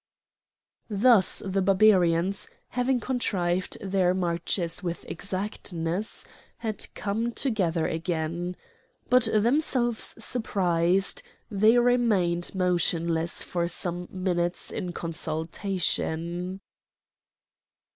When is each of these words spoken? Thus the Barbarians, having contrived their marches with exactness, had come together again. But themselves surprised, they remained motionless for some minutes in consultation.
Thus 0.89 1.43
the 1.45 1.61
Barbarians, 1.61 2.49
having 2.69 2.99
contrived 2.99 3.77
their 3.81 4.15
marches 4.15 4.81
with 4.81 5.05
exactness, 5.07 6.25
had 6.57 6.91
come 6.95 7.31
together 7.33 7.85
again. 7.87 8.55
But 9.11 9.25
themselves 9.25 10.15
surprised, 10.17 11.21
they 11.51 11.77
remained 11.77 12.55
motionless 12.55 13.43
for 13.43 13.67
some 13.67 14.07
minutes 14.09 14.71
in 14.71 14.91
consultation. 14.91 16.61